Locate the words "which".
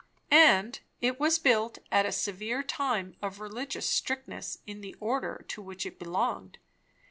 5.61-5.85